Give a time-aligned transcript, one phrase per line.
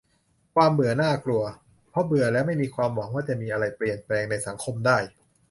[0.55, 1.43] "ความเบื่อน่ากลัว
[1.89, 4.97] เพราะเบื่อแล้วไม่มีความหวังว่าจะมีอะไรเปลี่ยนแปลงในสังคมได้"